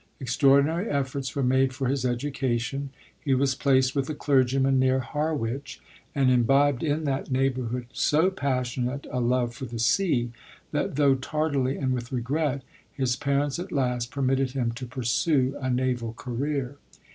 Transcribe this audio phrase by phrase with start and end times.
[0.19, 2.89] Extraordinary efforts were made for his edu cation.
[3.19, 5.79] He was placed with a clergyman near Harwich,
[6.15, 10.31] and imbibed in that neighbourhood so passionate a love for the sea,
[10.71, 15.55] that, though tardily and with regret, his parents at last per mitted him to pursue
[15.61, 16.77] a naval career.